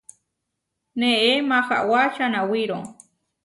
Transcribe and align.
Neé 0.99 1.31
Mahawá 1.49 2.01
čanawíro. 2.15 2.79